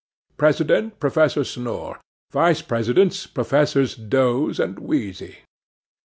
[0.35, 1.99] President—Professor Snore.
[2.31, 5.37] Vice Presidents—Professors Doze and Wheezy.